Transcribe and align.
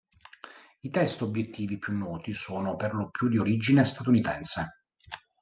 I 0.79 0.89
test 0.89 1.21
obiettivi 1.21 1.77
più 1.77 1.95
noti 1.95 2.33
sono 2.33 2.75
per 2.75 2.95
lo 2.95 3.11
più 3.11 3.27
di 3.29 3.37
origine 3.37 3.85
statunitense. 3.85 4.81